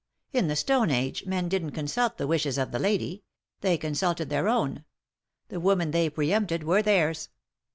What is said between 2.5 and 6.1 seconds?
of the lady; they consulted their own. The women they